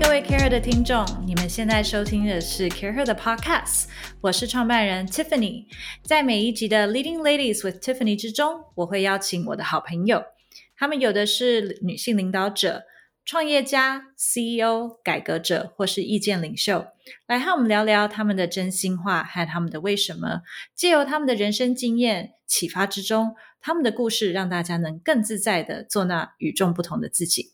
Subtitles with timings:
[0.00, 3.84] 各位 Care 的听众，你们现在收听的是 Care 的 Podcast，
[4.20, 5.66] 我是创办人 Tiffany。
[6.02, 10.24] 在每一集的 Leading Ladies with Tiffany 之中，我会邀请我的好朋友，
[10.76, 12.82] 他们有的是女性领导者、
[13.24, 16.86] 创业家、CEO、改革者或是意见领袖，
[17.28, 20.42] 来和我们聊聊他们的真心话和他们的为什么，
[20.74, 27.52] 借由他们的人生经验启发之中，他们的故事让大家能更自在的做那与众不同的自己。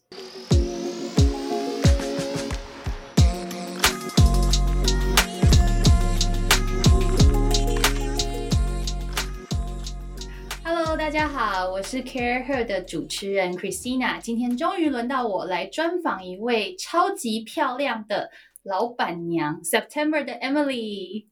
[11.10, 14.20] 大家好，我是 Care Her 的主持人 Christina。
[14.20, 18.30] 今天终于轮到我来专访一位超级漂亮的
[18.62, 21.26] 老板娘 September 的 Emily。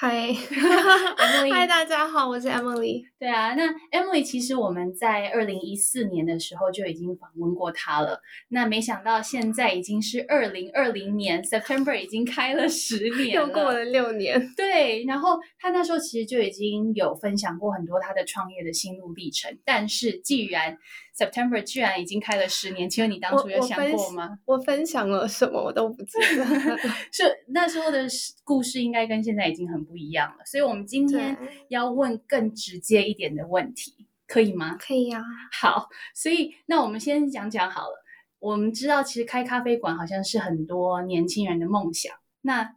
[0.00, 0.32] 嗨，
[1.50, 3.02] 嗨，大家好，我是 Emily。
[3.18, 8.20] 对啊，那 Emily 其实我们在二零一四年的时候就已经访问过她了。
[8.50, 14.40] 那没想到现在已经是二零二零年，September 已经开了十年，又过了六年。
[14.56, 19.58] 对，然后她那时候其实就已经有分享过很多她的创业的心路历程。
[19.64, 20.78] 但是既然
[21.18, 24.38] September 居然已经开了十年，请问你当初有想过吗？
[24.44, 26.78] 我分享了什么我都不记得。
[27.10, 28.06] 是那时候的
[28.44, 31.36] 故事应该跟现在已经很不一样了，所以我们今天
[31.68, 34.76] 要问更直接一点的问题，可以吗？
[34.78, 35.22] 可以啊。
[35.50, 38.04] 好，所以那我们先讲讲好了。
[38.40, 42.14] 我们知道，其实开咖啡馆好像是很多年轻人的梦想。
[42.42, 42.76] 那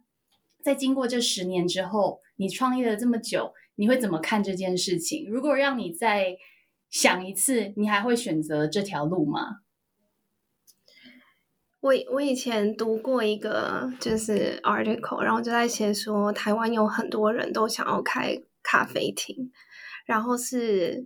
[0.60, 5.28] 在经过这十年之后，你创业了这么久，你会怎么看这件事情？
[5.30, 6.36] 如果让你再
[6.90, 9.58] 想一次，你还会选择这条路吗？
[11.82, 19.50] 我我以前读过一个就是 article，然后就在写说，台湾有很多人都想要开咖啡厅，
[20.06, 21.04] 然后是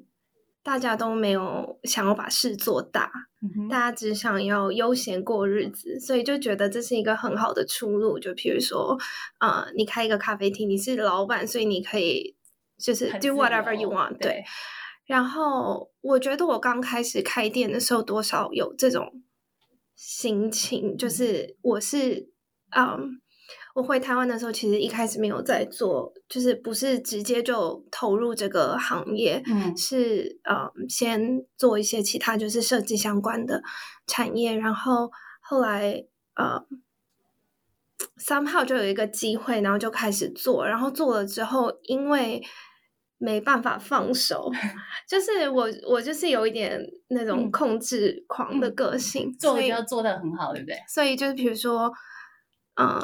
[0.63, 3.11] 大家都没有想要把事做大，
[3.71, 8.19] 大家只想要悠闲过日子，所以就觉得这是一个很好的出路。
[8.19, 8.99] 就譬如说，
[9.41, 12.37] 呃，你开一个咖啡厅，你是老板，所以你可以
[12.79, 14.45] 就是 do whatever you want，对。
[15.07, 19.23] 然后我觉得我刚开始开店的时候，多少有这种
[19.97, 22.29] 心情，就是我是
[22.77, 23.19] 嗯，
[23.75, 33.63] 我回台湾的时候，其实一开始没有在做，就是不是直接就投入这个行业，嗯，是嗯，先做一些其他就是设计相关的
[34.07, 36.65] 产业，然后后来呃
[38.19, 42.43] ，somehow 就有一个机会，然后就开始做，然后做了之后，因为。
[43.19, 44.51] 没办法放手，
[45.09, 50.77] 就是我，我就是有一点那种控制狂的个性，做就要做的很好，对不对？
[50.89, 51.93] 所以就是比如说，
[52.81, 53.01] 嗯，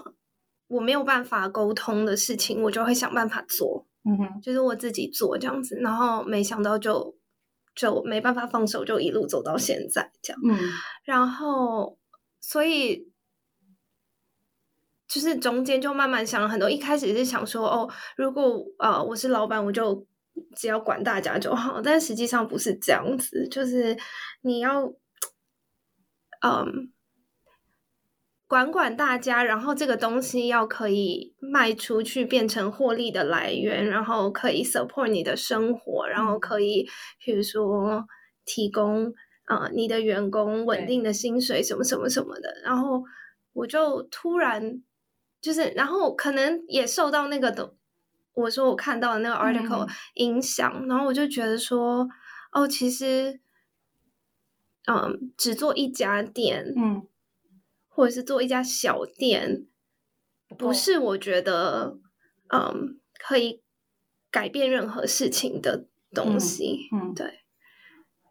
[0.69, 7.17] 我没有办法沟通的事情，我就会想办法做，嗯哼，就是我自己做这样子，然后没想到就
[7.75, 10.59] 就没办法放手，就一路走到现在这样，嗯，
[11.05, 11.99] 然后
[12.41, 13.12] 所以。
[15.13, 17.87] 就是中间就慢慢想了很多，一开始是想说哦，
[18.17, 20.07] 如果呃我是老板，我就
[20.57, 21.83] 只要管大家就好。
[21.83, 23.95] 但实际上不是这样子，就是
[24.41, 24.87] 你要
[26.41, 26.91] 嗯
[28.47, 36.89] 管管大家，然后这个东西要可以卖出去，变成获利的来源，然后可以 support 你的生活，然后可以
[37.23, 38.03] 比如说
[38.47, 39.13] 提供
[39.45, 42.63] 啊你的员工稳定的薪水什么什么什么的。
[42.65, 43.03] 然后
[43.53, 44.83] 我就突然。
[45.43, 47.75] 就是，然后可能也受到那个的，
[48.33, 52.09] 我说我看到的那个 article 影响，然后我就觉得说，
[52.53, 53.41] 哦，其实，
[54.87, 57.09] 嗯，只做一家店，嗯，
[57.89, 59.67] 或者是做一家小店，
[60.57, 61.99] 不是我觉得，
[62.55, 63.65] 嗯，可以
[64.31, 67.41] 改变任何事情的东西，嗯，对。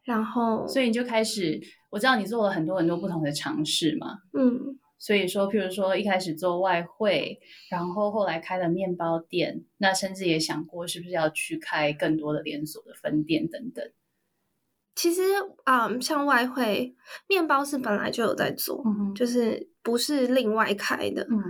[0.05, 4.79] 然后，所以你就开始，我知道你做了很多很多不同的尝试嘛，嗯。
[5.01, 7.39] 所以说，譬如说一开始做外汇，
[7.71, 13.83] 然后后来开了面包店，那甚至也想过是不是要去开更多的连锁的分店等等。
[14.93, 15.23] 其实，
[15.65, 16.95] 嗯，像外汇、
[17.27, 18.83] 面包是本来就有在做，
[19.15, 21.27] 就是不是另外开的。
[21.31, 21.41] 嗯，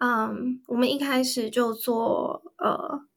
[0.00, 3.08] 嗯，我们一开始就做呃。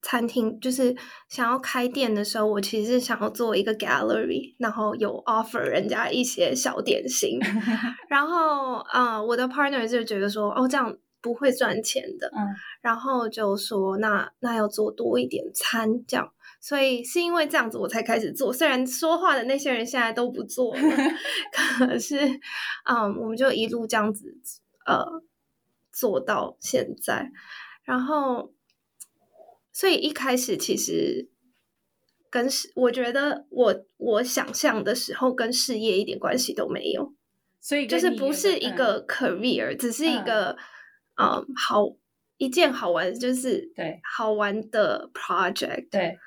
[0.00, 0.94] 餐厅就是
[1.28, 7.38] 想要开店的时候，我其实是想要做一个 gallery，然后有 offer 人家一些小点心，
[8.08, 12.46] 然后啊，我的 partner 就觉得说，哦，这样不会赚钱的，嗯，
[12.80, 20.80] 然后就说，那那要做多一点餐，这样，所以是因为这样子我才开始做，虽然说话的那些人现在都不做了，
[21.76, 22.16] 可是，
[22.84, 24.32] 嗯，我们就一路这样子，
[24.86, 25.04] 呃，
[25.92, 27.32] 做到现在，
[27.82, 28.52] 然后。
[29.78, 31.28] 所以一开始其实
[32.28, 37.14] 跟事，我觉得我我想象的时候跟事业一点关系都没有，
[37.60, 40.24] 所以就是不是一个 career，、只是一嗯。
[40.24, 40.56] 个
[41.14, 41.84] 嗯好
[42.38, 44.00] 一件好玩，就是对。
[44.02, 45.88] 好玩的 project。
[45.92, 46.18] 对，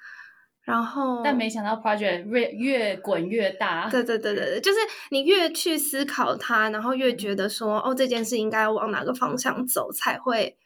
[0.64, 10.58] 然后，但没想到 project 越越滚越大，对对对对对，就是你越去思考它，然后越觉得说，哦，这件事应该往哪个方向走才会，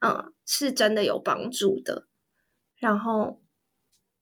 [0.00, 2.06] 嗯，是真的有帮助的。
[2.78, 3.40] 然后，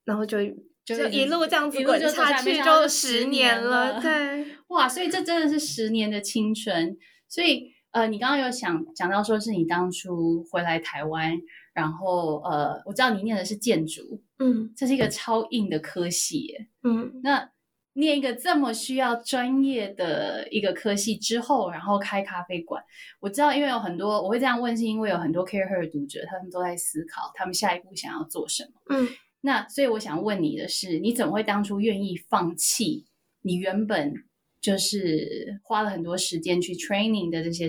[0.05, 0.39] 然后就
[0.85, 4.01] 就一路这样子滚下去，就十年了了。
[4.01, 6.97] 对，哇，所以这真的是十年的青春。
[7.29, 11.39] 所以呃，你刚刚有想讲到说是你当初回来台湾，
[11.73, 16.69] 然后呃，我知道你念的是建筑，嗯这是一个超硬的科系耶。
[16.83, 17.51] 嗯那
[17.95, 22.83] 念一个这么需要专业的一个科系之后，然后开咖啡馆，
[23.21, 28.71] 我知道，因为有很多我会这样问，是因为有很多 Care Her 的读者，他们都在思考他们下一步想要做什么。
[28.91, 29.09] 嗯
[29.45, 33.07] 那所以我想问你的是，你怎么会当初愿意放弃
[33.43, 34.15] 你原本
[34.61, 37.67] 就是花了很多时间去 training 的这些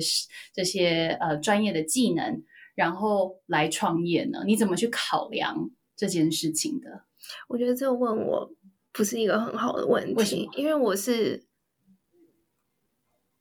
[0.53, 2.43] 这些呃专业的技能，
[2.75, 4.43] 然后来创业呢？
[4.45, 7.05] 你怎么去考量这件事情的？
[7.47, 8.51] 我觉得这个问我
[8.93, 11.43] 不是一个很好的问题因为我是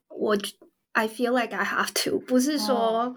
[0.09, 0.37] 我
[0.91, 3.15] I feel like I have to，不是说、哦。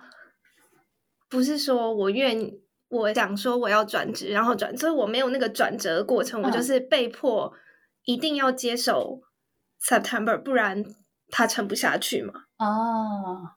[1.28, 6.52] 不是说我愿意我想说我要转职，然后转，所以我没有那个转折的过程，我嗯。
[6.52, 7.52] 就是被迫
[8.04, 9.20] 一定要接手
[9.82, 10.84] September，不然
[11.28, 12.44] 他撑不下去嘛。
[12.58, 13.50] 哦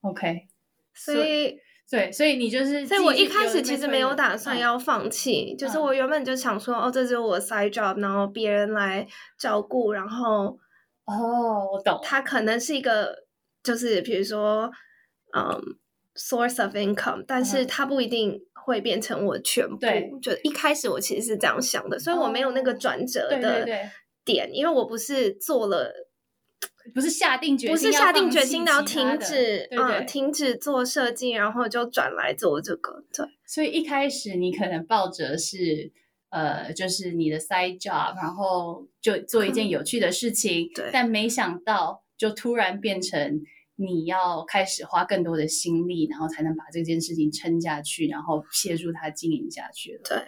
[0.00, 0.48] ，OK，
[0.94, 1.58] 所以，
[1.90, 9.06] 对，所以你就是，所以我一开始其实没有打算嗯要放弃，就是嗯我原本就想说，哦，这就是我 side job，然后别人来
[9.38, 10.58] 照顾，然后
[11.04, 13.14] 哦，我懂，它可能是一个，
[13.62, 14.70] 就是比如说，
[15.36, 15.60] 嗯
[16.16, 19.76] ，source of income，但是嗯它不一定会变成我全部。
[19.76, 23.90] 对，就一开始我其实是这样想的，所以我没有那个哦转折对对的对，
[24.24, 25.92] 点，因为我不是做了。
[26.92, 35.92] 不是下定决心，不是下定决心要要停止，对对嗯，停止做设计，然后就转来做这个，对，所以一开始你可能抱着是
[36.30, 40.90] 呃，就是你的 side job，然后就做一件有趣的事情，对。
[40.92, 43.40] 但没想到就突然变成
[43.76, 50.00] 你要开始花更多的心力，然后才能把这件事情撑下去，然后协助它经营下去了。
[50.04, 50.18] 对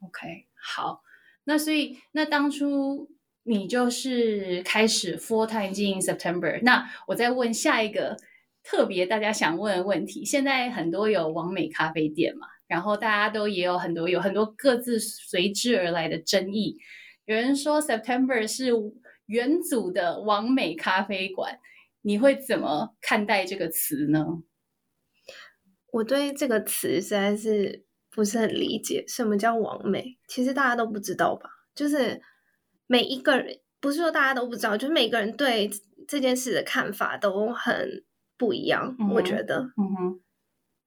[0.00, 1.02] ，OK，好，
[1.44, 3.10] 那所以那当初
[3.44, 8.16] 你就是开始 full time 经营 September，那我再问下一个
[8.62, 16.78] 特别大家想问的问题，现在很多有完美咖啡店嘛，然后大家都也有很多有很多各自随之而来的争议，
[17.26, 18.72] 有人说 September 是
[19.26, 21.58] 元祖的完美咖啡馆，
[22.00, 24.24] 你会怎么看待这个词呢？
[25.92, 30.16] 我对这个词实在是不是很理解，什么叫完美？
[30.26, 31.50] 其实大家都不知道吧？
[31.74, 32.20] 就是
[32.86, 35.70] 每一个人，不是说大家都不知道，就是每个人对
[36.06, 38.04] 这件事的看法都很
[38.36, 38.96] 不一样。
[38.98, 40.20] 嗯我觉得，嗯哼，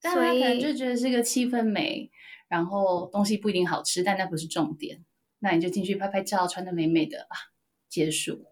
[0.01, 2.09] 大所家可能以就觉得是个气氛美，
[2.47, 5.03] 然后东西不一定好吃，但那不是重点。
[5.39, 7.37] 那你就进去拍拍照，穿的美美的啊，
[7.87, 8.45] 结束。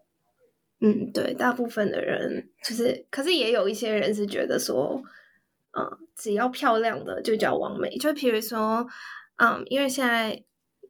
[0.78, 5.02] 嗯，对，大部分的人就是，可是也有一些人是觉得说，
[5.72, 5.82] 嗯，
[6.14, 7.96] 只要漂亮的就叫完美。
[7.96, 8.86] 就比如说，
[9.36, 10.44] 嗯，因为现在，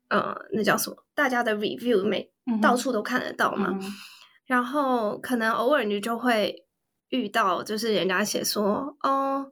[0.08, 0.96] 呃，那叫什么？
[1.14, 3.78] 大家的 review 每嗯到处都看得到嘛。
[3.80, 3.80] 嗯
[4.46, 6.64] 然后可能偶尔你就会
[7.08, 9.50] 遇到，就是人家写说，哦，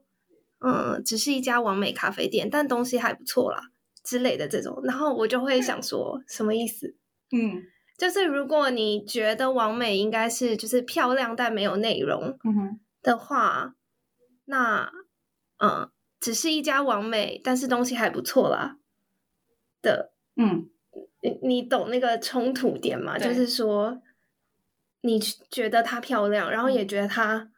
[0.59, 3.59] 嗯，只是一家完美咖啡店，但东西还不错啦
[4.05, 6.95] 之类的这种，然后我就会想说，什么意思？
[7.35, 7.61] 嗯
[7.97, 12.39] 就是如果你觉得完美应该是就是漂亮但没有内容
[13.01, 13.75] 的话，
[14.45, 14.89] 那
[15.57, 18.77] 嗯，只是一家完美，但是东西还不错啦
[19.81, 20.69] 的嗯
[21.21, 23.17] 你你懂那个冲突点吗？
[23.17, 24.01] 就是说，
[25.01, 27.49] 你觉得她漂亮，然后也嗯觉得她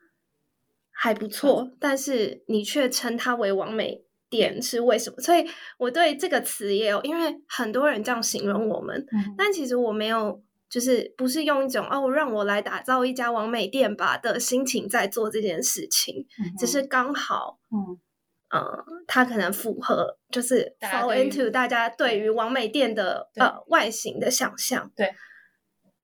[0.92, 5.22] 还不错，但是你却称她为完美点是为什么？
[5.22, 5.46] 所以
[5.78, 17.60] 我对这个词也有，因为很多人这样形容我们，嗯但其实我没有，就是不是用一种哦，让我来打造一家完美店吧的心情在做这件事情，嗯只是刚好。
[17.72, 18.00] 嗯
[18.50, 24.92] 呃，它可能符合就是 fall into 大家对于完美店的呃外形的想象。
[24.96, 25.14] 对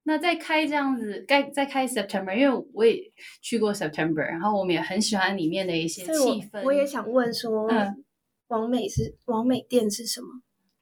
[0.05, 2.99] 那再开这样子，该再开 September，因为我也
[3.41, 6.59] 去过 September，然后我们也很喜欢里面的一些气氛。
[6.59, 8.03] 我我也想问说，嗯
[8.47, 10.27] 完美是王美店是什么？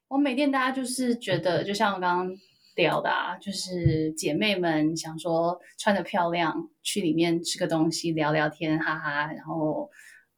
[0.08, 2.36] 王美店大家就是觉得，就像我刚刚
[2.74, 9.88] 聊的啊，就是姐妹们想说穿的漂亮，去里面吃个东西，聊聊天，哈哈，然后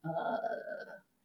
[0.03, 0.11] 呃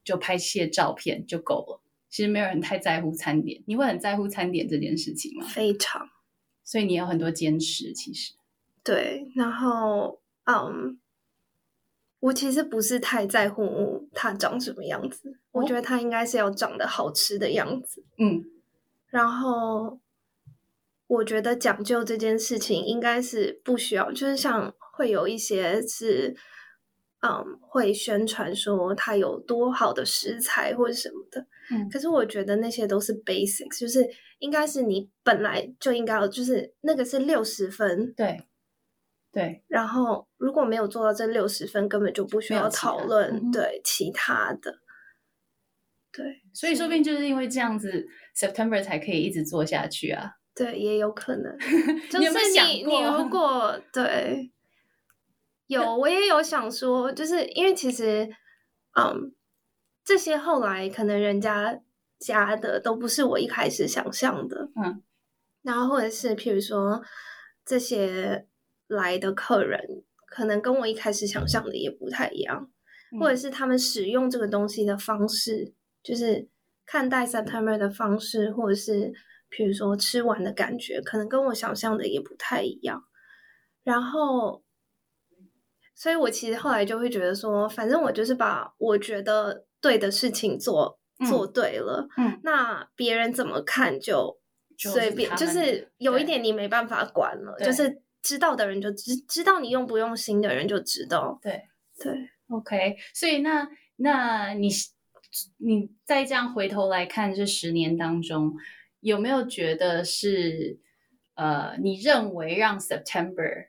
[0.03, 1.81] 就拍些照片就够了。
[2.09, 5.45] 其实没有人太在乎餐点，你会很在乎餐点这件事情吗？
[5.45, 6.09] 非常
[6.63, 8.33] 所以你有很多坚持，其实，
[8.83, 9.31] 对。
[9.35, 10.99] 然后嗯，
[12.19, 18.03] 我其实不是太在乎它长什么样子，我觉得它应该是要长得好吃的样子。
[18.17, 18.43] 嗯，
[19.07, 19.99] 然后
[21.07, 26.35] 我觉得讲究这件事情应该是不需要，就是像会有一些是，
[27.21, 31.45] 嗯，会宣传说它有多好的食材或者什么的。
[31.71, 34.07] 嗯可是我觉得那些都是 basics，就是
[34.39, 38.41] 应该是你本来就应该要，就是那个是六十分，对，
[39.31, 44.79] 对，然后如果没有做到这六十分，根本就不需要讨论嗯对其他的。
[46.11, 50.31] 对所以说不定就是因为这样子，September 才可以一直做下去啊。
[50.55, 51.55] 对，也有可能。
[52.09, 52.29] 就是
[52.73, 54.51] 你，你如果对
[55.69, 58.27] 有，我也有想说，就是因为其实，
[58.99, 59.31] 嗯，
[60.03, 61.79] 这些后来可能人家
[62.17, 65.03] 加的都不是我一开始想象的，嗯，
[65.61, 67.03] 然后或者是譬如说
[67.63, 68.47] 这些
[68.87, 72.71] 来的客人，可能跟我一开始想象的也不太一样，
[73.11, 73.19] 嗯。
[73.19, 76.49] 或者是他们使用这个东西的方式，就是
[76.87, 79.13] 看待 September 的方式，或者是
[79.51, 83.03] 譬如说吃完的感觉，可能跟我想象的也不太一样。
[83.83, 84.63] 然后，
[86.01, 94.39] 所以我其实后来就会觉得说，反正我就是把我觉得对的事情做嗯做对了，嗯，那别人怎么看就
[94.77, 101.63] 就是随便，就是有一点你没办法管了，就是知道的人就知知道你用不用心的人就知道，对
[101.99, 102.29] 对。
[102.47, 102.95] ，OK。
[103.13, 104.69] 所以那那你
[105.57, 108.53] 你再这样回头来看这十年当中，
[109.01, 110.79] 有没有觉得是
[111.35, 113.67] 呃，你认为让 September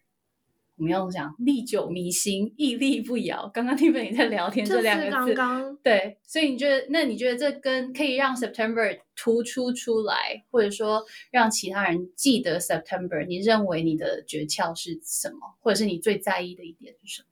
[0.81, 3.47] 我们要讲历久弥新、屹立不摇？
[3.53, 17.29] 刚刚听你在聊天这两就是个字，刚刚对，所以你觉得，那你觉得这跟可以让 September 突出出来，或者说让其他人记得 September，你认为你的诀窍是什么，或者是你最在意的一点是什么？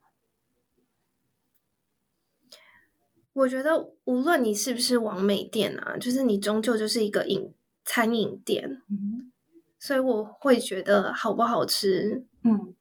[3.32, 9.32] 我觉得无论你是不是王美店啊，就是你终究就是一个饮餐饮店，嗯
[9.78, 12.74] 所以我会觉得好不好吃嗯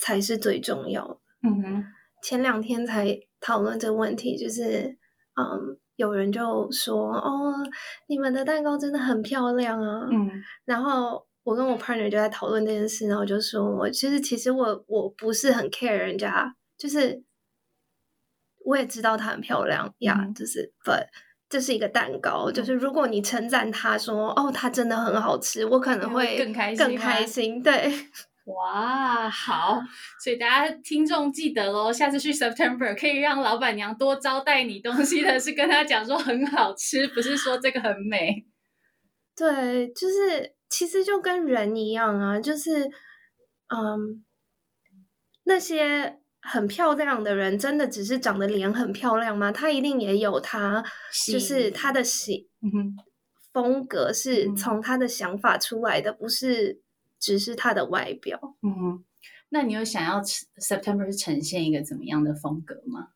[0.00, 1.18] 才是最重要的。
[1.42, 1.84] 嗯哼
[2.22, 4.98] 前两天才讨论这个问题，就是
[5.34, 7.54] 嗯，有人就说哦，
[8.08, 10.30] 你们的蛋糕真的很漂亮啊，嗯
[10.64, 17.22] 然后我跟我 partner 就在讨论这件事，然后我就说，我其实其实我我不是很 care 人家，就是
[18.66, 21.06] 我也知道它很漂亮呀嗯就是 but
[21.48, 27.90] 这是一个蛋糕，就是如果你称赞他说哦，它真的很好吃，我可能会更开心更开心，对。
[28.54, 29.80] 哇，好，
[30.22, 38.46] 所以大家听众记得喽，下次去 September 可以让老板娘多招待你东西的是跟他讲说很好吃，不是说这个很美。
[39.36, 42.84] 对，就是其实就跟人一样啊，就是
[43.68, 44.24] 嗯，
[45.44, 49.50] 那些很漂亮的人，真的只是长得脸很漂亮吗？
[49.50, 52.96] 他一定也有他，吸就是引他的喜嗯哼，
[53.52, 56.82] 风格是嗯从他的想法出来的，不是
[57.20, 58.56] 只是他的外表。
[58.62, 59.04] 嗯哼，
[59.50, 63.10] 那你有想要 September 是呈现一个怎么样的风格吗？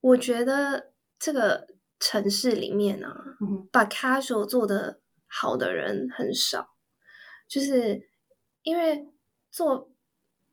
[0.00, 6.76] 我觉得这个城市里面啊，嗯，把 casual 做的好的人很少，
[7.48, 8.10] 就是
[8.62, 9.08] 因为
[9.50, 9.90] 做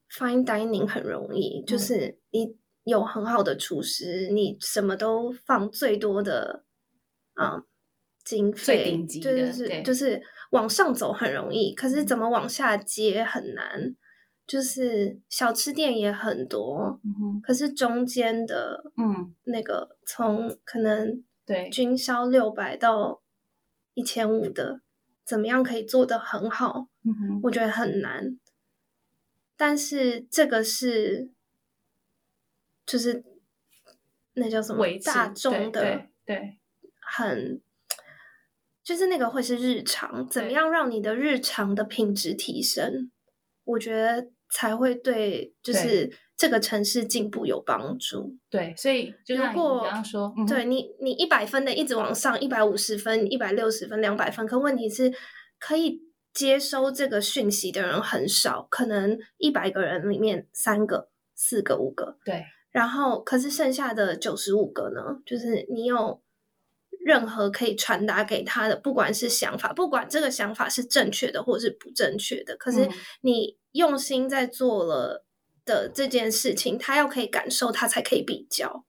[0.09, 6.63] fine dining 很容易，就嗯是你有很好的厨师，你什么都放最多的
[7.35, 7.65] 嗯
[8.23, 13.95] 经费，最顶级就的对是就是往上走很容易，可是怎么往下接很难。
[14.47, 23.21] 就是小吃店也很多，嗯，可是中间的嗯，那个从可能对，均销六百到
[23.93, 24.81] 一千五的，
[25.23, 26.87] 怎么样可以做得很好？
[27.43, 28.37] 我觉得很难。
[29.55, 31.29] 但是这个是，
[32.85, 33.23] 就是
[34.33, 36.57] 那叫什么大众的，对
[36.99, 37.61] 很，
[38.83, 43.11] 就是那个会是日常，怎么对样让你的日常的品质提升？
[43.63, 48.35] 我觉得才会对，就是这个城市进步有帮助。
[48.49, 55.13] 对，所以就如果刚刚说，嗯对你，你一百分的一直往上，一百五十分、一百六十分、两百分，可问题是，
[55.59, 56.01] 可以
[56.33, 66.21] 接收这个讯息的人很少，可能一百个人里面三个、四个、五个，对，然后可是剩下的九十五个呢，就是你有
[67.03, 72.91] 任何可以传达给他的，不管是想法，不管这个想法是正确的或是不正确的，可是嗯
[73.21, 75.25] 你用心在做了
[75.65, 78.85] 的这件事情，他要可以感受，他才可以比较。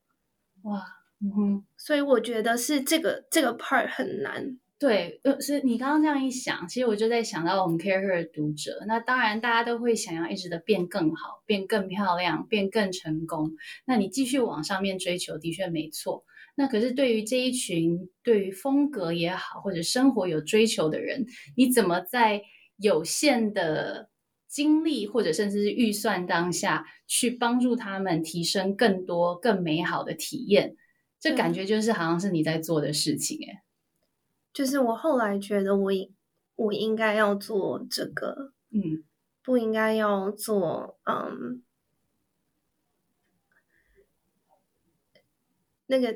[0.63, 0.83] 哇，
[1.21, 1.65] 嗯哼。
[1.77, 4.57] 所以我觉得是这个这个 part 很难。
[4.79, 13.51] 对，呃，是你刚刚这样一想，其实我就在想到我们 Care Her 的读者，那当然大家都会想要一直的变更好，变更漂亮，变更成功。
[13.85, 16.25] 那你继续往上面追求，的确没错。
[16.55, 21.25] 那可是对于这一群对于风格也好，或者生活有追求的人，
[21.57, 22.43] 你怎么在
[22.77, 24.09] 有限的
[24.47, 30.75] 精力或者甚至是预算当下，去帮助他们提升更多更美好的体验？
[31.19, 33.63] 这感觉就是好像是你在做的事情，哎。
[34.53, 35.91] 就是我后来觉得我
[36.55, 39.03] 我应该要做这个，嗯，
[39.43, 41.63] 不应该要做，嗯，
[45.97, 46.15] 那个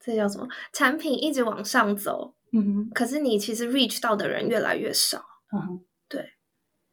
[0.00, 0.46] 这叫什么？
[0.72, 6.32] 产品一直往上走，嗯哼，可是你其实 reach 到的人越来越少，嗯哼，对，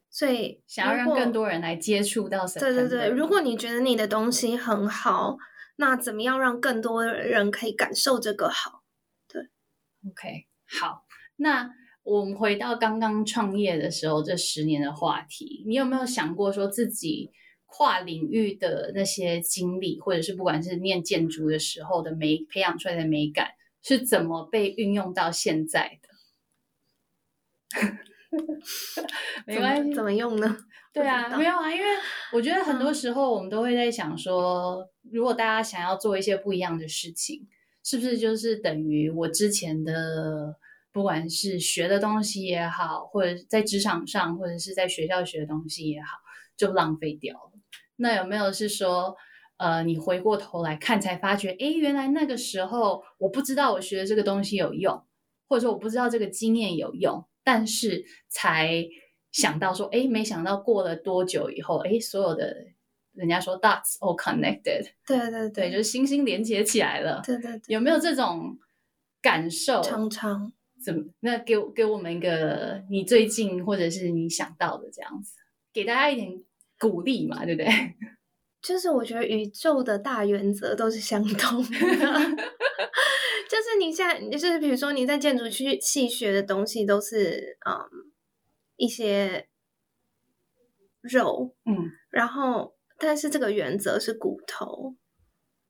[0.09, 5.37] 所以想要让更多人来接触到，对对对，如果你觉得你的东西很好，
[5.77, 8.83] 那怎么样让更多的人可以感受这个好？
[9.27, 9.41] 对
[10.09, 10.47] ，OK。
[10.79, 11.05] 好，
[11.35, 11.69] 那
[12.03, 17.31] 我们回到刚刚创业的时候这十年的话题，你有没有想过说自己
[17.77, 23.49] 跨领域的那些经历，或者是不管是念建筑的时候的美培养出来的美感，
[23.81, 26.09] 是怎么被运用到现在的？
[29.45, 30.57] 没关系，怎么用呢？
[30.93, 31.85] 对啊，没有啊，因为
[32.31, 37.47] 我觉得很多时候我们都会在想说，如果大家想要做一些不一样的事情。
[37.87, 40.55] 是不是就是等于我之前的，
[40.91, 46.17] 不管是学的东西也好，或者在职场上，或者是在学校学的东西也好，
[46.57, 47.54] 就浪费掉了？
[47.97, 49.15] 那有没有是说，
[49.57, 55.03] 呃，你回过头来看才发觉，哎，原来那个时候我不知道我学的这个东西有用，
[55.47, 58.85] 或者说我不知道这个经验有用，但是才
[59.31, 62.55] 想到说，哎，没想到过了多久以后，哎，所有的。
[63.17, 67.21] 人家说 dots all connected，对对对，就是星星连接起来了。
[67.25, 68.57] 对对，有没有这种
[69.21, 69.81] 感受？
[69.81, 70.51] 常常
[70.83, 71.01] 怎么？
[71.21, 75.37] 那给给我们一个你最近或者是你想到的这样子，
[75.71, 76.43] 给大家一点
[76.79, 77.69] 鼓励嘛，对不对？
[78.61, 81.69] 就是我觉得宇宙的大原则都是相通的，
[83.47, 87.75] 就是你现在就是比如说你在建筑区系学的东西都是嗯
[88.75, 89.47] 一些
[91.01, 92.73] 肉，嗯，然后。
[92.97, 94.95] 但是这个原则是骨头，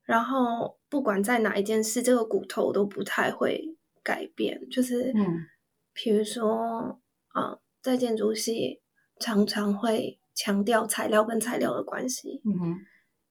[0.03, 4.69] 然后不管在哪一件事，这个骨头都不太会改变。
[4.69, 5.25] 就是，嗯，
[5.91, 8.83] 比如说，啊，在建筑系
[9.19, 12.41] 常常会强调材料跟材料的关系。
[12.45, 12.85] 嗯哼，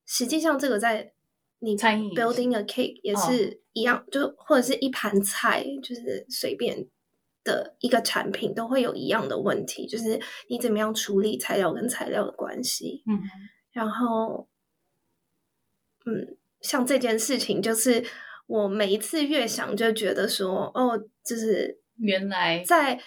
[0.04, 1.12] 实际上这个在
[1.60, 6.86] 你 building a cake 也是一样，就或者是一盘菜，就是随便
[7.44, 13.02] 的一个产品都会有一样的问题，就是你怎么样处理材料跟材料的关系。
[13.06, 13.20] 嗯。
[13.72, 14.46] 然后，
[16.06, 18.04] 嗯，像这件事情，就是
[18.46, 23.00] 我每一次越想，就觉得说，哦，就是原来在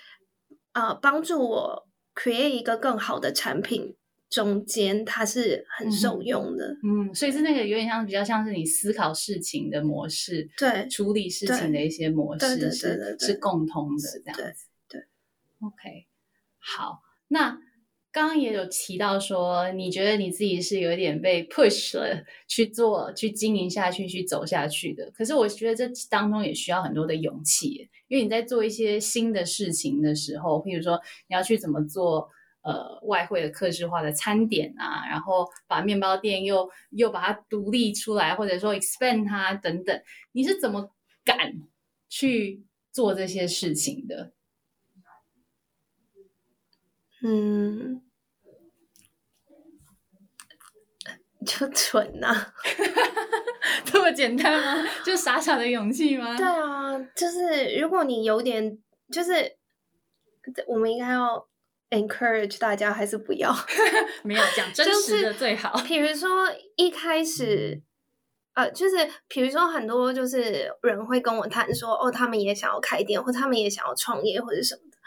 [0.73, 1.86] 啊帮助我
[2.17, 3.95] create 一个更好的产品
[4.29, 6.75] 中间，它是很受用的。
[6.83, 14.65] 嗯，所以是那个有点像，比较像是你思考事情的模式，对，处理事情的一些模式是是共通的这样子。
[14.89, 15.01] 对
[15.61, 16.07] ，OK，
[16.57, 17.61] 好，那。
[18.17, 25.11] 刚刚也有提到说，你觉得你自己是有点被 push 了去做、去经营下去、去走下去的。
[25.11, 32.27] 可是我觉得这当中也需要很多的勇气，因为你在做一些新的事情的时候，譬如说你要去怎么做
[32.63, 40.01] 呃外汇的克制化的餐点啊，然后把面包店又又把它独立出来，或者说 expand 它等等，
[40.31, 40.89] 你是怎么
[41.23, 41.53] 敢
[42.09, 44.31] 去做这些事情的？
[47.21, 48.01] 嗯。
[51.47, 52.53] 就蠢呐，
[53.85, 54.89] 这么简单吗？
[55.05, 56.35] 就傻傻的勇气吗？
[56.35, 58.77] 对啊，就是如果你有点，
[59.11, 59.55] 就是
[60.67, 61.47] 我们应该要
[61.91, 63.55] encourage 大家，还是不要？
[64.23, 65.81] 没有讲真实的最好。
[65.87, 66.29] 比如说
[66.75, 67.81] 一开始，
[68.53, 68.95] 呃，就是
[69.29, 74.97] 比如说很多就是人会跟我谈说，哦，他们也想要开店，或他们也想要创业，或者什么的。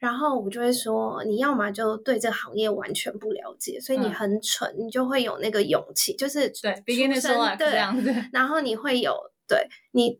[0.00, 6.74] 然后我就会说，你要么就对这个行业完全不了解，所以你很蠢，你就会有那个勇气，就是对，
[7.14, 8.10] 出生对这样子。
[8.32, 9.14] 然后你会有
[9.46, 10.18] 对你，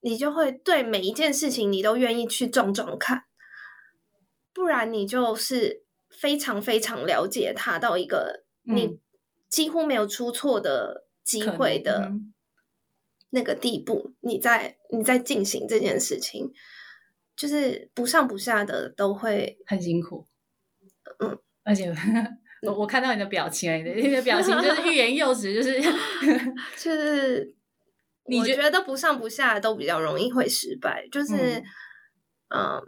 [0.00, 3.24] 你就会对每一件事情你都愿意去撞撞看，
[4.52, 8.98] 不然你就是非常非常了解它到一个你
[9.48, 12.12] 几乎没有出错的机会的
[13.30, 16.52] 那个地步，你在你在进行这件事情。
[17.40, 20.26] 就是不上不下的都会很辛苦，
[21.20, 21.90] 嗯，而且
[22.66, 25.80] 我我看到你的表情，你的表情就是欲言又止，就是
[26.76, 27.54] 就是，
[28.26, 31.62] 你觉得不上不下都比较容易会失败，就是
[32.48, 32.78] 嗯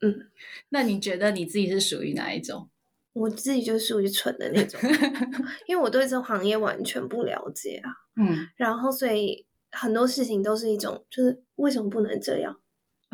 [0.00, 0.30] 嗯，
[0.70, 2.68] 那你觉得你自己是属于哪一种？
[3.12, 4.80] 我自己就属于蠢的那种，
[5.68, 7.92] 因为我对这行业完全不了解啊。
[8.16, 12.60] 嗯，然后所以很多事情都是一种，就是为什么不能这样？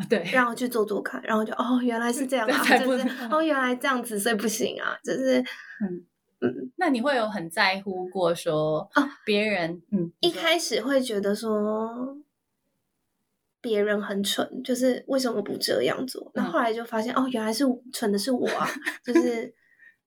[0.09, 6.05] 对，让我去做做看，然后就哦，原来是这样啊，就是哦，原来这样子，所以不行啊，就是嗯
[6.41, 6.71] 嗯。
[6.77, 12.17] 那你会有很在乎过说哦，别人嗯，一开始会觉得说
[13.61, 16.31] 别人很蠢，就是为什么不这样做？
[16.35, 18.67] 那后来就发现哦，原来是蠢的是我啊，
[19.03, 19.53] 就 是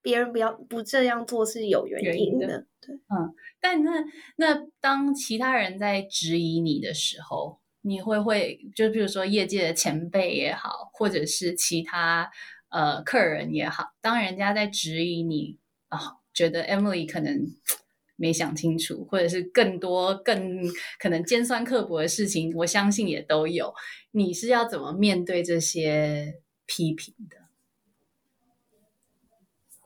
[0.03, 2.47] 别人不要不这样做是有原因的，
[2.81, 3.35] 对，嗯。
[3.61, 3.93] 但那
[4.37, 7.59] 那当其他人在质疑你的时候。
[7.87, 12.31] 你会会就比如说业界的前辈也好，或者是其他
[12.71, 17.47] 呃客人也好，当人家在质疑你啊，觉得 Emily 可能
[18.17, 20.63] 没想清楚，或者是更多更
[20.99, 23.75] 可能尖酸刻薄的事情，我相信也都有。
[24.13, 27.37] 你是要怎么面对这些批评的？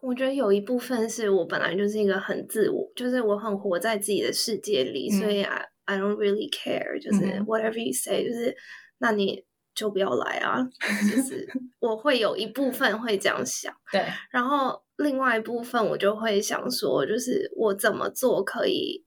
[0.02, 5.64] 我觉得有一部分是我本来就是一个很自我，就是我很活在自己的世界里，所以啊。
[5.88, 8.54] I don't really care，就是 whatever you say，就是
[8.98, 10.62] 那你就不要来啊。
[11.10, 11.48] 就是
[11.80, 14.04] 我会有一部分会这样想，对。
[14.30, 19.06] 然后另外一部分我就会想说，就是我怎么做可以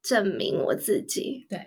[0.00, 1.48] 证明我自己？
[1.50, 1.58] 对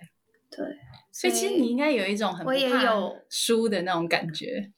[0.49, 0.77] 对。
[1.11, 4.71] 所以其实你应该有一种很我也有输的那种感觉，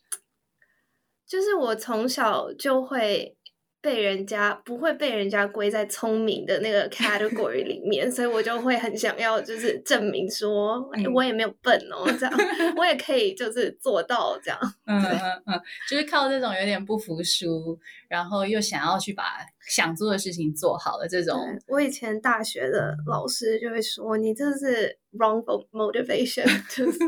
[1.27, 3.37] 就是我从小就会。
[3.81, 12.33] 被人家不会被人家归在聪明的那个 category 里面，所以我就会很想要，就是证明说，我也没有笨哦，这样
[12.77, 14.59] 我也可以就是做到这样。
[14.85, 19.23] 嗯嗯嗯，就是靠这种有点不服输，然后又想要去把
[19.67, 21.35] 想做的事情做好的这种。
[21.67, 26.99] 我以前大学的老师就会说，你这是 wrong motivation， 就是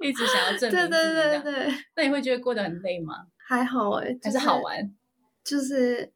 [0.00, 0.88] 一直想要证明。
[0.88, 1.74] 对对对对。
[1.94, 3.14] 那你会觉得过得很累吗？
[3.46, 4.90] 还好哎，还是好玩。
[5.42, 6.12] 就是，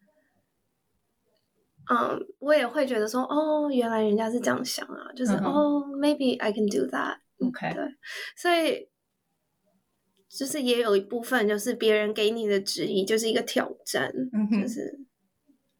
[1.90, 7.18] 嗯，我也会觉得说，哦，原来人家是这样想啊，就是哦，maybe I can do that。
[7.40, 7.84] OK，对，
[8.36, 8.88] 所以
[10.28, 14.12] 就是也有一部分就是别人给你的质疑就是一个挑战，
[14.62, 15.06] 就是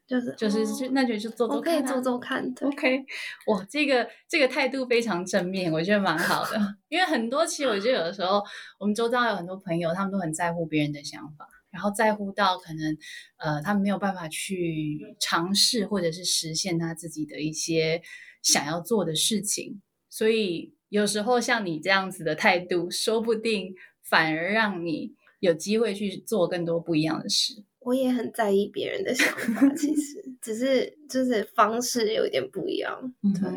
[0.07, 2.55] 就是就是那就就做做看，可以做做看。
[2.61, 3.05] OK，
[3.47, 6.59] 哇，这个这个态度非常正面，我觉得蛮好的。
[6.89, 8.43] 因为很多其实我觉得有的时候
[8.79, 11.49] 我们周遭有很多朋友，他们都很在乎别人的想法。
[11.75, 12.97] 然后在乎到可能，
[13.39, 18.01] 呃，他没有办法去尝试或者是实现他自己的一些
[18.43, 27.65] 想要做的事情，所以有时候像你这样子的态度，说不定反而让你有机会去做更多不一样的事。
[27.81, 33.13] 我也很在意别人的想法，其实只是就是方式有点不一样。
[33.21, 33.51] 对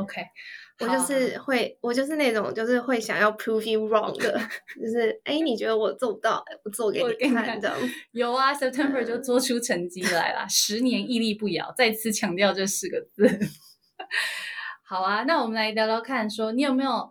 [0.00, 0.22] ，OK。
[0.80, 4.32] 我就是会，我就是那种，就是会想要 prove you wrong 的，
[4.80, 7.76] 就是哎，你觉得我做不到，我做给你看，这样。
[8.12, 13.28] 有啊，September 就做出成绩来了，十年屹立不摇，再次强调这四个字。
[14.82, 17.10] 好啊，那我们来聊聊看，说你有没有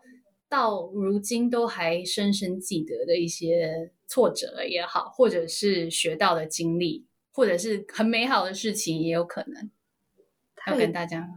[0.49, 9.69] 到如今都还深深记得的一些挫折也好，或者是学到的经历，或者是很美好的事情，也有可能
[10.65, 11.27] 要跟大家。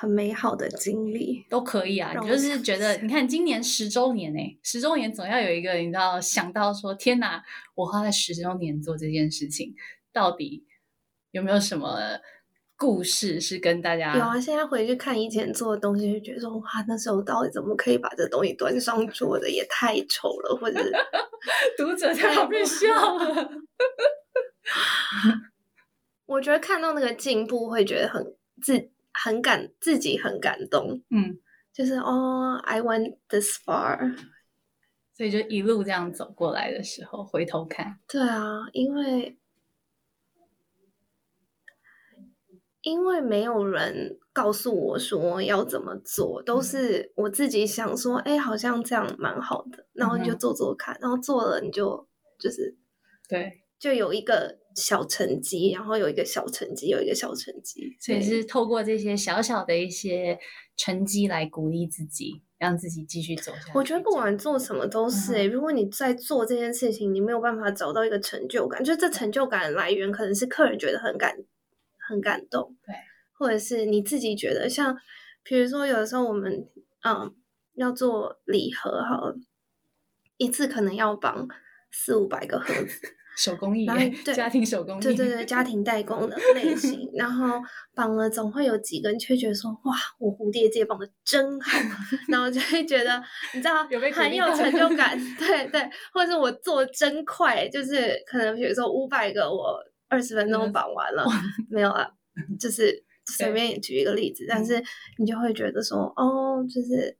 [0.00, 9.74] 很美好的经历都可以啊，你就是觉得，你看今年十周年呢，十周年总要有一个，你知道想到说，天哪，我花了十周年做这件事情，
[10.10, 10.64] 到底
[11.32, 11.98] 有没有什么
[12.76, 14.16] 故事是跟大家？
[14.16, 20.80] 有啊，现在回去看以前做的东西，就觉得说，哇，那时候到底怎么可以把这东西端上桌的，也太丑了，或者
[21.76, 23.50] 读者太好笑了。
[26.24, 28.90] 我觉得看到那个进步，会觉得很自。
[29.22, 31.38] 很感自己很感动，嗯，
[31.74, 34.16] 就是哦，I went this far，
[35.12, 39.36] 所以就一路这样走过来的时候，回头看，对啊，因为
[42.80, 52.78] 因为没有人告诉我说要怎么做，都是我自己想说，哎，好像这样蛮好的，然后你就做做看，然后做了你就就是
[53.28, 54.59] 对，就有一个。
[54.74, 60.38] 小成绩，然后有一个小成绩，有一个小成绩，所以是透过这些小小的一些
[60.76, 63.70] 成绩来鼓励自己，让自己继续走下去。
[63.74, 71.36] 我觉得不管做什么都是诶，如果你在做这件事情，你没有办法找到一个成就感，就这成就感来源可能是客人觉得很感
[72.08, 72.94] 很感动，对，
[73.32, 74.96] 或者是你自己觉得像，
[75.42, 76.68] 比如说有的时候我们
[77.04, 77.34] 嗯
[77.74, 79.34] 要做礼盒哈，
[80.36, 81.48] 一次可能要绑
[81.90, 83.16] 四五百个盒子。
[83.36, 87.60] 手工艺然后， 对家庭手工艺，对对对，家庭代工的 类型，然后
[87.94, 91.78] 绑了总会有几个人却觉得说，哇，我蝴蝶结绑的真好，
[92.28, 93.22] 然后就会觉得
[93.54, 95.80] 你知道很有成就感，对对，
[96.12, 101.24] 或者是我做得真快，就是可能比如说五百个我二十分钟嗯绑完了，
[101.70, 102.12] 没有了，
[102.58, 104.82] 就是随便举一个例子，但是
[105.18, 107.16] 你就会觉得说，哦，就是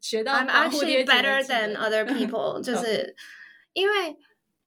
[0.00, 3.16] 学到 I'm actually better than other people，就是。
[3.74, 4.16] 因为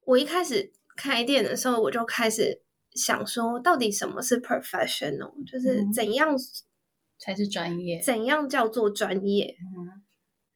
[0.05, 2.61] 我一开始开店的时候，我就开始
[2.93, 6.35] 想说，到底什么是 professional，就是嗯怎样、
[7.17, 8.01] 才是专业。
[8.01, 10.01] 怎样叫做专业，嗯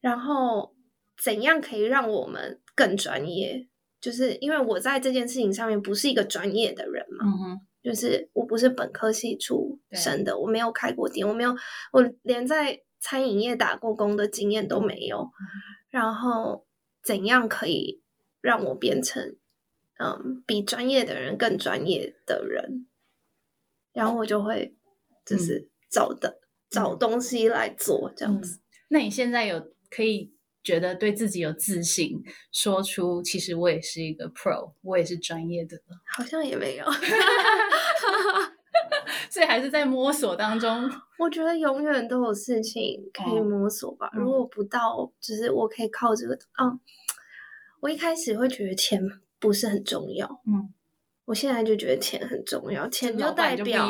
[0.00, 0.74] 然后
[1.20, 3.68] 怎样可以让我们更专业。
[3.98, 11.56] 就是因为我在这件事情上面不是一个专业的人嘛，嗯哼，就是我不是本科系出身的，我没有开过店，我没有，
[11.92, 15.28] 我连在餐饮业打过工的经验都没有。
[15.88, 16.66] 然后
[17.02, 18.02] 怎样可以
[18.46, 19.36] 让我变成
[19.98, 22.86] 嗯比专业的人更专业的人？
[23.92, 24.76] 然后我就会
[25.24, 26.38] 就是找的、
[26.70, 28.60] 找东西来做这样子。
[28.88, 30.32] 那你现在有可以
[30.62, 36.84] 觉得对自己有自信，说出其实我也是一个 pro，我也是专业的了，好像也没有，
[39.30, 40.88] 所以还是在摸索当中。
[41.18, 44.10] 我觉得永远都有事情可以哦摸索吧。
[44.14, 46.78] 嗯如果不到，就是我可以靠这个，嗯，
[47.80, 49.00] 我一开始会觉得钱
[49.38, 50.72] 不是很重要，嗯，
[51.26, 53.88] 我现在就觉得钱很重要，钱就代表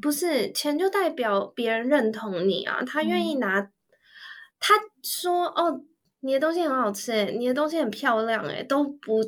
[0.00, 3.70] 不是钱就代表别人认同你啊，他愿嗯意拿，
[4.58, 5.82] 他说哦，
[6.20, 9.22] 你的东西很好吃、欸，你的东西很漂亮、欸，都不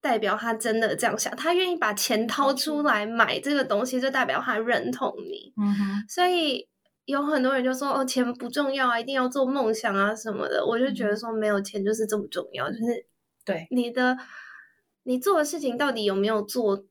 [0.00, 5.52] 代表他真的这样想，他愿意把钱掏出来买这个东西，就代表他认同你。
[5.56, 6.68] 嗯哼，所以
[7.04, 10.64] 有很多人就说哦，钱不重要啊，一定要做梦想啊什么的。
[10.66, 13.06] 我就觉得说没有钱就是这么重要，就是
[13.44, 14.16] 对，你的
[15.02, 16.84] 你做的事情到底有没有做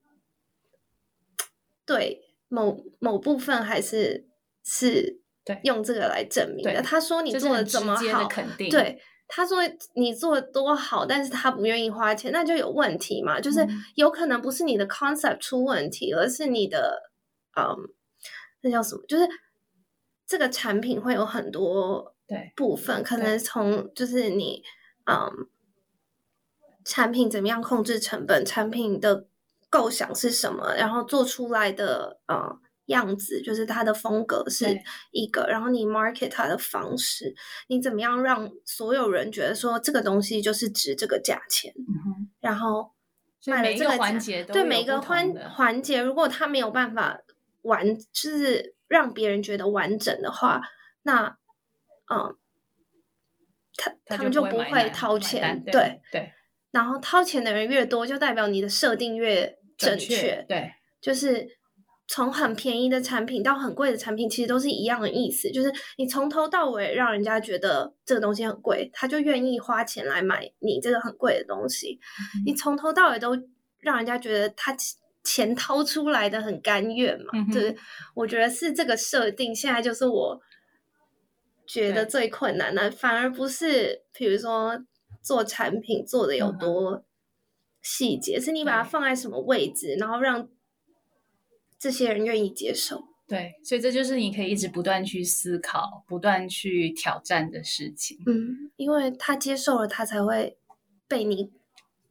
[1.84, 4.28] 对某某部分，还是
[4.64, 5.20] 是
[5.64, 6.72] 用这个来证明的。
[6.72, 9.00] 对他说你做的怎么好，肯定，对。
[9.34, 9.60] 他说
[9.94, 13.40] 你做的多好，但是他不愿意花钱，那就有问题嘛。
[13.40, 17.10] 就是嗯有可能不是你的 concept 出问题，而是你的
[17.56, 17.64] 嗯，
[18.60, 19.02] 那叫什么？
[19.08, 19.26] 就是
[20.26, 24.62] 这个产品会有很多对部分，可能从就是你
[25.06, 25.30] 嗯，
[26.84, 29.26] 产品怎么样控制成本，产品的
[29.70, 34.66] 构想是什么，然后做出来的呃样子，就是它的风格是
[35.12, 37.34] 一个，然后你 market 它的方式，
[37.68, 42.92] 你怎么样让所有人觉得说这个东西就是值这个价钱，嗯，然后
[43.40, 47.20] 所以每一个卖了这个价环节都对每个环环节，如果他没有办法
[47.62, 50.60] 完，就是让别人觉得完整的话，
[51.02, 51.38] 那
[52.12, 52.36] 嗯，
[53.76, 56.32] 他他们就不会掏钱，对对。
[56.72, 60.44] 对，然后掏钱的人越多，就代表你的设定越正确。
[60.48, 61.46] 对，就是
[62.08, 65.50] 从很便宜的产品到很贵的产品，其实都是一样的意思。
[65.50, 71.98] 就是你从头到尾让人家觉得这个东西很贵，他就愿意花钱来买你这个很贵的东西。
[72.34, 73.36] 嗯你从头到尾都
[73.80, 74.76] 让人家觉得他
[75.24, 77.30] 钱掏出来的很甘愿嘛。
[77.32, 77.76] 嗯哼就是
[78.14, 80.40] 我觉得是这个设定，现在就是我
[81.66, 84.78] 觉得最困难的，反而不是比如说
[85.22, 87.04] 做产品做的有多
[87.80, 90.48] 细节，是你把它放在什么位置，然后让
[91.78, 93.04] 这些人愿意接受。
[93.26, 98.18] 对，所以这就是你可以一直不断去思考、不断去挑战的事情。
[98.26, 100.58] 嗯，因为他接受了，他才会
[101.08, 101.50] 被你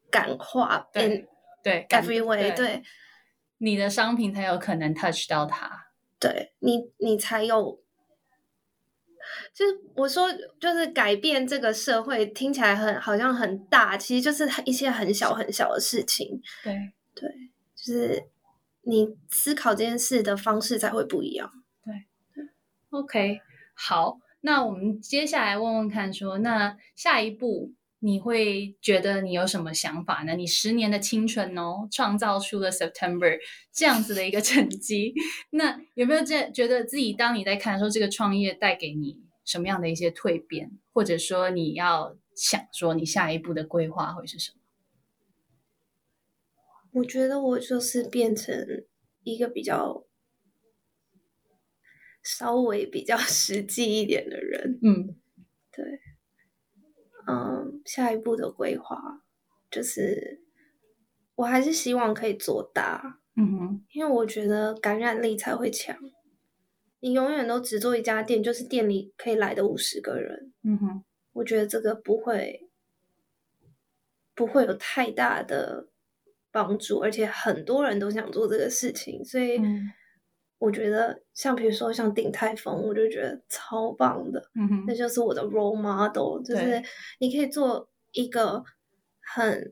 [0.09, 1.27] 感化对
[1.61, 2.81] 对感 every way，对
[3.59, 5.91] 你的商品才有可能 touch 到他。
[6.19, 7.79] 对，你你才有。
[9.53, 10.27] 就是我说，
[10.59, 16.41] 就是改变这个社会，听起来很好像很大，其实就是一些很小很小的事情。
[16.63, 16.73] 对
[17.13, 17.29] 对，
[17.75, 18.23] 就是
[18.83, 21.51] 你思考这件事的方式才会不一样。
[21.83, 21.93] 对
[22.89, 23.41] OK，
[23.73, 30.33] 好，那我们接下来问问看说，那下一步你会觉得你有什么想法呢？
[30.35, 33.37] 你十年的青春哦，创造出了 September
[33.73, 35.13] 这样子的一个成绩，
[35.51, 44.57] 那有没有这觉得自己当你在看的时候，这个创业带给你什么样的一些蜕变，或者说你要想说你下一步的规划会是什么？
[46.93, 48.53] 我觉得我就是变成
[49.23, 50.05] 一个比较
[52.21, 54.79] 稍微比较 实际一点的人。
[54.83, 55.15] 嗯
[55.71, 55.85] 对，
[57.27, 59.23] 嗯，下一步的规划
[59.69, 60.43] 就是，
[61.35, 65.97] 我还是希望可以做大，嗯哼，因为我觉得感染力才会强。
[67.01, 72.69] 你永远都只做一家店，就是店里可以来的五十个人，嗯哼，我觉得这个不会
[74.33, 75.89] 不会有太大的
[76.51, 79.91] 帮助，而且很多人都想做这个事情，所以嗯。
[80.61, 86.79] 我觉得像比如说像鼎泰丰，我就觉得超棒的，嗯哼那就是我的 role model，就是
[87.19, 88.63] 你可以做一个
[89.21, 89.71] 很，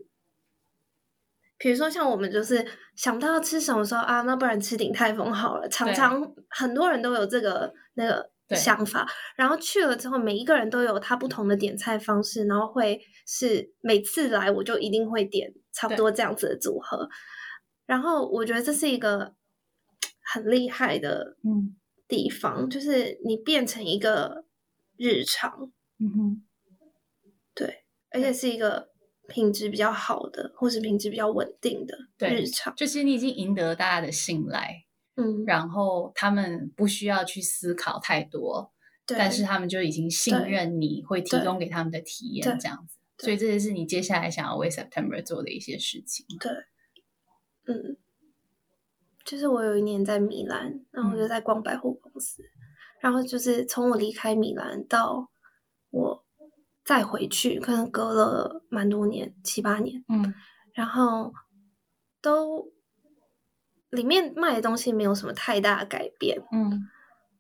[1.59, 5.69] 比如说像我们就是想不到要吃什么时候啊，那不然吃鼎泰丰好了。
[5.69, 17.07] 常常很多人都有这个那个想法，然后去了之后，每一个人都有他不同的点菜方式，然后会是每次来我就一定会点差不多这样子的组合。
[17.85, 19.35] 然后我觉得这是一个
[20.23, 21.75] 很厉害的嗯。
[22.07, 24.43] 地方，就是你变成一个
[24.97, 26.43] 日常，嗯哼。
[27.53, 28.88] 对，而且是一个
[29.29, 32.73] 品质比较好的，或是品质比较稳定的对日常。
[32.75, 34.83] 就是你已经赢得大家的信赖，
[35.15, 38.73] 嗯，然后他们不需要去思考太多，
[39.05, 42.97] 对，但是他们就已经信任你会提供给他们的体验这样子。
[43.19, 46.25] 所以这些是你接下来想要为 September 做的一些事情。
[46.39, 46.51] 对
[47.67, 47.97] 嗯，
[49.25, 52.41] 就是我有一年在米兰，然后我就在逛百货公司，
[53.01, 55.29] 然后就是从我离开米兰到
[55.89, 56.25] 我
[56.89, 60.33] 再回去，可能隔了蛮多年，七八年，嗯。
[60.73, 61.31] 然后
[62.19, 62.71] 都
[63.91, 66.81] 里面卖的东西没有什么太大的改变，嗯。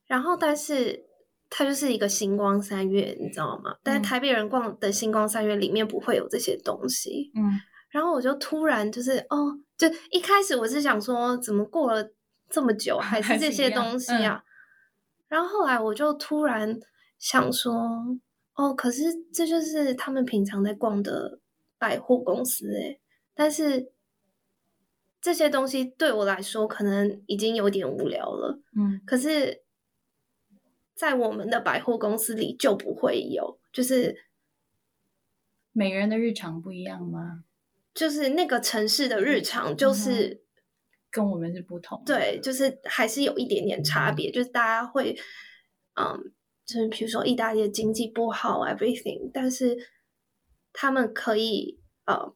[0.05, 1.03] 然后但是
[1.49, 3.75] 它就是一个星光三月，你知道吗？
[3.81, 4.03] 但是嗯。
[4.03, 7.59] 台北人逛的星光三月里面不会有这些东西，嗯。
[7.89, 12.07] 然后我就突然就是哦，就一开始我是想说，怎么过了
[12.51, 14.43] 这么久还是这些东西啊？
[15.27, 16.79] 然后后来我就突然
[17.17, 17.73] 想说，
[18.59, 21.39] 哦，可是这就是他们平常在逛的
[21.77, 22.99] 百货公司诶，
[23.33, 23.93] 但是
[25.21, 29.63] 这些东西对我来说可能已经有点无聊了，嗯可是，
[30.93, 34.25] 在我们的百货公司里就不会有，就是
[35.71, 37.45] 每个人的日常不一样吗？
[37.93, 40.43] 就是那个城市的日常，就是、
[41.09, 42.13] 跟我们是不同的。
[42.13, 45.17] 对，就是还是有一点点差别，就是大家会，
[45.95, 46.33] 嗯，
[46.69, 49.75] 就是比如说意大利的经济不好，everything，但是
[50.71, 52.35] 他们可以呃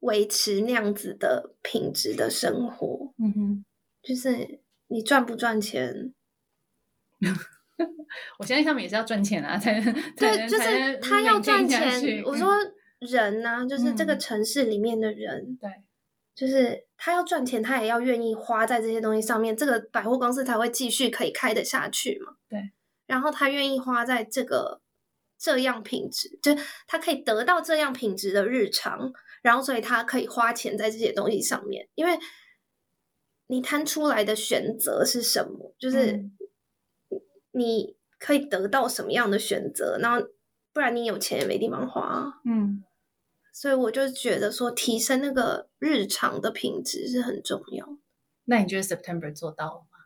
[0.00, 3.64] 维持那样子的品质的生活，嗯哼，
[4.02, 6.14] 就是你赚不赚钱，
[8.38, 9.92] 我相信他们也是要赚钱啊，才能。
[10.16, 12.22] 对，才就是他要赚钱。
[12.24, 12.48] 我说。
[13.00, 14.18] 人呢、就是这个嗯。
[14.18, 15.68] 城市里面的人，对，
[16.34, 22.34] 就是他要赚钱，他也要愿意花在这些东西上面，这个百货公司才会继续可以开得下去嘛。
[22.48, 22.72] 对，
[23.06, 24.80] 然后他愿意花在这个
[25.38, 26.54] 这样品质，就
[26.86, 32.18] 他可以得到这样品质的日常，然后所以他可以花钱在这些东西上面，因为
[33.46, 36.36] 你摊出来的选择是什么，就是嗯。
[37.56, 40.26] 你可以得到什么样的选择，然后
[40.72, 42.40] 不然你有钱也没地方花啊。
[42.44, 42.82] 嗯
[43.56, 47.86] 所以我就觉得说，提升那个日常的品质是很重要。
[48.46, 49.98] 那你觉得 September 做到了吗？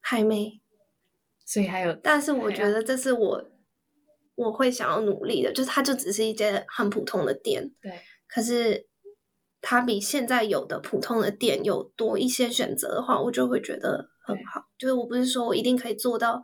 [0.00, 0.60] 还没，
[1.46, 3.44] 所以还有，但是我觉得这是我
[4.34, 8.88] 我会想要努力的，就是它就只是一间很普通的店，对，可是
[9.60, 14.64] 它比现在有的普通的店有多一些选择的话，我就会觉得很好。
[14.76, 16.42] 就是我不是说我一定可以做到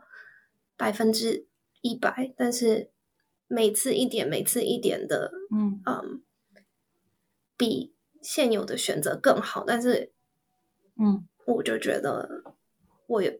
[0.77, 1.49] 百分之
[1.81, 2.89] 一百，但是
[3.47, 6.23] 每次一点，每次一点的，嗯嗯，
[7.57, 9.63] 比现有的选择更好。
[9.65, 10.11] 但是
[10.99, 12.43] 嗯我就觉得
[13.07, 13.31] 我有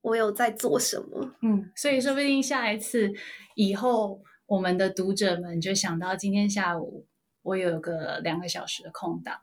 [0.00, 3.12] 我有在做什么，嗯，所以说不定下一次
[3.54, 7.06] 以后，我们的读者们就想到今天下午
[7.42, 9.40] 我有个两个小时的空档。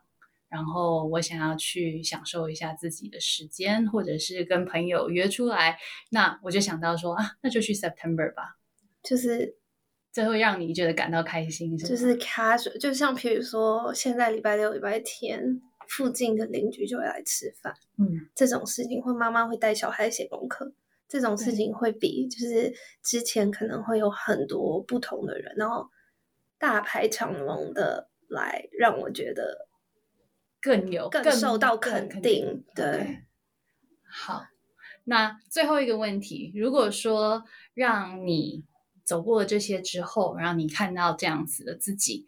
[0.50, 5.78] 然后我想要去享受一下自己的时间，或者是跟朋友约出来，
[6.10, 8.56] 那我就想到说啊，那就去 September 吧，
[9.08, 9.56] 就是
[10.12, 18.28] 这会让你觉得感到开心，是就是 casual，就像比如说现在礼拜六、礼拜天，附近的邻居就会来吃饭，嗯。
[18.34, 20.74] 这种事情，或妈妈会带小孩写功课，
[21.08, 25.88] 这种事情会比就是之前可能会有很多不同的人，然后
[26.58, 29.68] 大排长龙的来，让我觉得
[30.60, 32.62] 更有更受到肯肯定。
[32.74, 33.20] 对。
[34.10, 34.46] 好，
[35.04, 38.64] 那最后一个问题，如果说让你
[39.08, 42.26] 走过了这些之后，让你看到这样子的自己，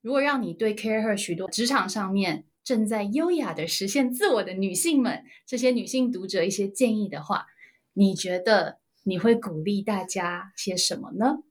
[0.00, 7.46] 如果让你对 Care Her 许多职场上面正在优雅的实现自我的女性们，这些女性读者一些建议的话，
[7.92, 11.44] 你觉得你会鼓励大家些什么呢？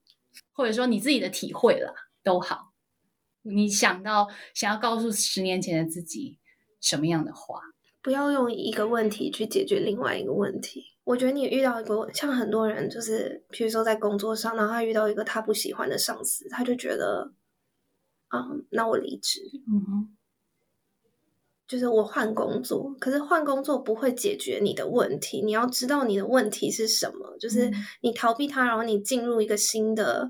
[0.52, 2.74] 或者说你自己的体会啦，都好。
[3.40, 6.38] 你想到想要告诉十年前的自己
[6.82, 7.62] 什么样的话？
[8.02, 10.95] 不要用一个问题去解决另外一个问题。
[11.06, 17.32] 我觉得你遇到一个像很多人，就是比如说在工作上，然后他遇到一个他不喜欢的上司，他就觉得
[18.30, 20.16] 嗯，那我离职，嗯哼，
[21.68, 22.92] 就是我换工作。
[22.98, 27.74] 可是换工作不会解决你的问题，你要知道你的问题是什么，就是嗯。
[28.00, 30.28] 你逃避它，然后你进入一个新的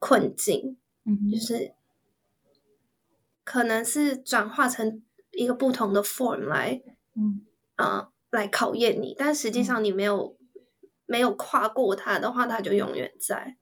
[0.00, 1.74] 困境，嗯就是
[3.44, 5.00] 可能是转化成
[5.30, 6.82] 一个不同的 form 来
[7.14, 7.46] 嗯。
[7.76, 10.36] 呃来考验你，但实际上你没有、
[11.06, 13.56] 没有跨过它的话，它就永远在。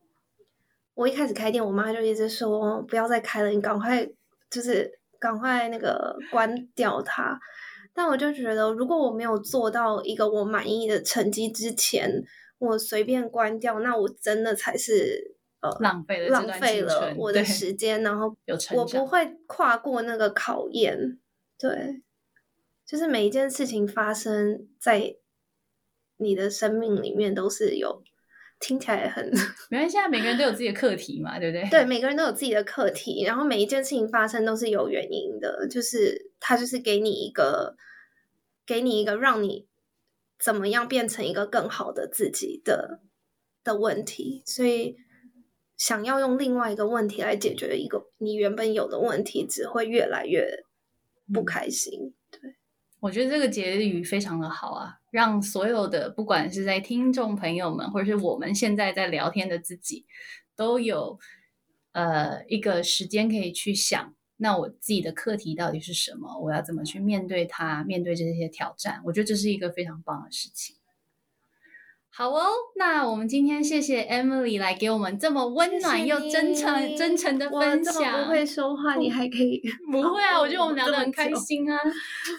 [0.95, 4.09] 我一开始开店，我妈就一直说不要再开了，你赶快
[4.51, 7.39] 就是赶快那个关掉它。
[7.93, 12.23] 但我就觉得，如果我没有做到一个我满意的成绩之前，
[12.59, 18.37] 我随便关掉，那我真的才是呃浪费了浪费了我的时间，然后
[18.77, 21.19] 我不会跨过那个考验。
[21.59, 22.03] 对，
[22.91, 25.15] 就是每一件事情发生在
[26.17, 28.03] 你的生命里面，都是有
[28.59, 29.31] 听起来很
[29.71, 31.71] 没关系，啊，每个人都有自己的课题嘛，对不对？
[31.71, 37.77] 对，每个人都有自己的课题，然后每一件事情发生都是有原因的，就是他就是给你一个，
[38.67, 39.69] 给你一个让你
[40.37, 43.01] 怎么样变成一个更好的自己的
[43.63, 44.97] 的问题，所以
[45.77, 50.65] 想要用另外一个问题来解决一个你原本有的问题，只会越来越
[51.33, 52.15] 不开心。
[53.01, 60.05] 我觉得这个结语非常的好啊，让所有的不管是在听众朋友们，或者是我们现在在聊天的自己，
[60.55, 61.19] 都有
[61.93, 66.39] 呃一个时间可以去想，那我自己的课题到底是什么？
[66.41, 69.01] 我要怎么去面对它，面对这些挑战？
[69.07, 70.77] 我觉得这是一个非常棒的事情。
[72.13, 72.45] 好哦，
[72.77, 78.25] 那我们今天谢谢 Emily 来给我们这么温暖又真诚、真诚的分享。
[78.25, 81.79] 不会说话，你还可以不会啊，我觉得我们聊得很开心啊，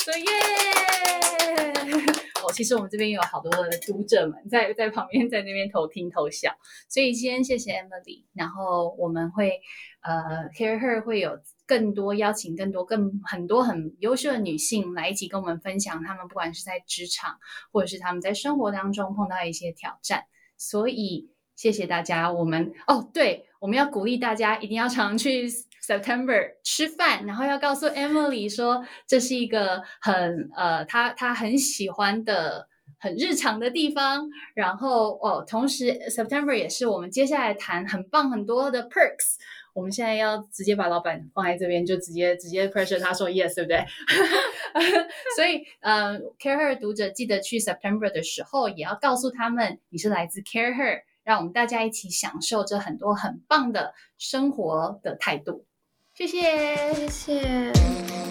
[0.03, 1.73] 所以耶！
[2.43, 6.51] 哦，其实我们这边有好多的读者们在在旁边在那边偷听偷笑，
[6.89, 9.61] 所以今天谢谢 Emily，然后我们会
[10.01, 11.39] 呃 Hear Her 会有
[11.71, 17.39] 更多邀请更多更很多很优秀的女性来一起跟我们分享，她们不管是在职场
[17.71, 20.25] 或者是她们在生活当中碰到一些挑战，
[20.57, 22.29] 所以谢谢大家。
[22.29, 25.47] 我们哦，对，我们要鼓励大家一定要常去
[25.87, 32.67] September 吃饭，然后要告诉 Emily 说这是一个很呃，她她很喜欢的。
[32.99, 39.37] 很日常的地方，然后哦，同时 September 也是我们接下来谈很棒很多的 perks。
[39.73, 43.85] 我们现在要直接把老板放在这边，就直接直接 pressure 他说 yes，对不对？
[45.35, 55.65] 所以呃，Care Her 读者记得去 September 的时候，也要告诉他们你是来自 Care Her，让我们大家一起享受这很多很棒的生活的态度。
[56.13, 56.93] 谢谢。
[56.93, 58.30] 谢谢。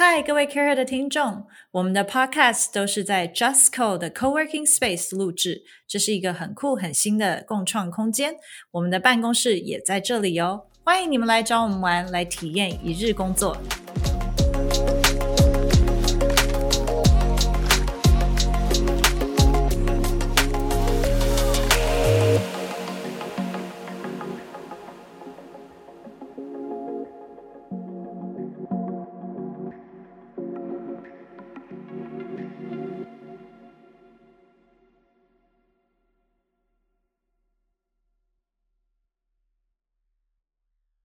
[0.00, 8.36] 嗨，各位 Care 的听众，我们的 Podcast 都是在 Justco 的 Coworking Space 录制，这是一个很酷、很新的共创空间。
[8.70, 13.56] 我们的办公室也在这里哦，欢迎你们来找我们玩，来体验一日工作。